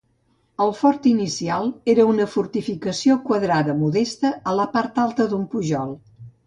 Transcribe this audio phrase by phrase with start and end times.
[0.63, 5.99] El fort inicial era una fortificació quadrada modesta a la part alta d'un pujol.